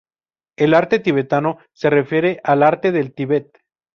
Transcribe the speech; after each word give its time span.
El 0.57 0.73
arte 0.73 0.97
tibetano 0.99 1.59
se 1.73 1.91
refiere 1.91 2.41
al 2.43 2.63
arte 2.63 2.91
del 2.91 3.13
Tíbet. 3.13 3.59